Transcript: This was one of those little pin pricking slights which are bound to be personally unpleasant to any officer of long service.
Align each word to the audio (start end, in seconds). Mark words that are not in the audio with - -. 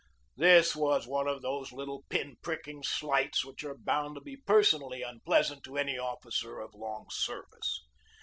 This 0.35 0.75
was 0.75 1.05
one 1.05 1.27
of 1.27 1.43
those 1.43 1.71
little 1.71 2.03
pin 2.09 2.35
pricking 2.41 2.81
slights 2.81 3.45
which 3.45 3.63
are 3.63 3.77
bound 3.77 4.15
to 4.15 4.21
be 4.21 4.35
personally 4.35 5.03
unpleasant 5.03 5.63
to 5.65 5.77
any 5.77 5.95
officer 5.95 6.59
of 6.59 6.73
long 6.73 7.05
service. 7.11 7.85